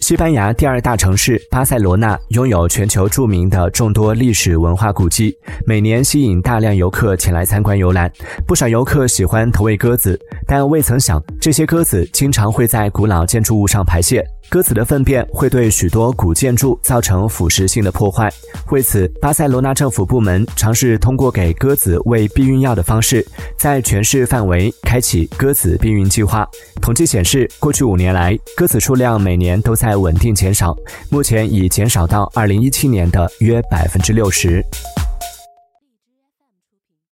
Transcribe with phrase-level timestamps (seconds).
[0.00, 8.10] 西班牙第二大城市巴塞罗那拥有全球著名的众多历史文化古迹，每年吸引大量游客前来参观游览。
[8.46, 14.24] 不少游客喜欢投喂鸽子，但未曾想，这些鸽子经常会在古老建筑物上排泄。
[14.48, 18.30] 鸽子的粪便会对许多古建筑造成腐蚀性的破坏。
[18.70, 23.26] 为此，巴塞罗那政府部门尝试通过给鸽子喂避孕药的方式，
[23.56, 26.46] 在全市范围开启鸽子避孕计划。
[26.82, 30.76] 统计显示，过去五年来，鸽子数量每年都在稳定减少，
[31.08, 34.62] 目前已减少到二零一七年的约百分之六十。